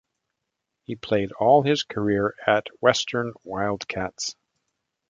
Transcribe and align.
He 0.81 0.95
played 0.95 1.31
all 1.33 1.61
his 1.61 1.83
career 1.83 2.33
at 2.47 2.65
Western 2.79 3.33
Wildcats. 3.43 4.35